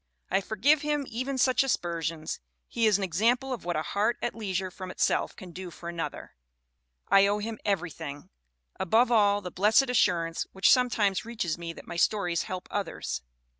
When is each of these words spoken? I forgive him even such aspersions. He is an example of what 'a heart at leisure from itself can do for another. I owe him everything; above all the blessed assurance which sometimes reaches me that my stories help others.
I 0.31 0.41
forgive 0.41 0.81
him 0.81 1.05
even 1.11 1.37
such 1.37 1.61
aspersions. 1.63 2.39
He 2.67 2.87
is 2.87 2.97
an 2.97 3.03
example 3.03 3.53
of 3.53 3.65
what 3.65 3.75
'a 3.75 3.83
heart 3.83 4.17
at 4.23 4.33
leisure 4.33 4.71
from 4.71 4.89
itself 4.89 5.35
can 5.35 5.51
do 5.51 5.69
for 5.69 5.87
another. 5.89 6.33
I 7.09 7.27
owe 7.27 7.37
him 7.37 7.59
everything; 7.63 8.31
above 8.79 9.11
all 9.11 9.41
the 9.41 9.51
blessed 9.51 9.91
assurance 9.91 10.47
which 10.53 10.71
sometimes 10.71 11.23
reaches 11.23 11.55
me 11.59 11.71
that 11.73 11.85
my 11.85 11.97
stories 11.97 12.45
help 12.49 12.67
others. 12.71 13.21